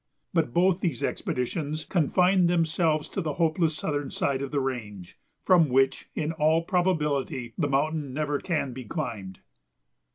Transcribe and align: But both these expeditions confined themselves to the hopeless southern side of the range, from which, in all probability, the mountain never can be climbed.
But 0.33 0.51
both 0.51 0.79
these 0.81 1.03
expeditions 1.03 1.85
confined 1.85 2.49
themselves 2.49 3.07
to 3.09 3.21
the 3.21 3.33
hopeless 3.33 3.75
southern 3.77 4.09
side 4.09 4.41
of 4.41 4.49
the 4.49 4.59
range, 4.59 5.19
from 5.45 5.69
which, 5.69 6.09
in 6.15 6.31
all 6.31 6.63
probability, 6.63 7.53
the 7.55 7.69
mountain 7.69 8.11
never 8.11 8.39
can 8.39 8.73
be 8.73 8.83
climbed. 8.85 9.41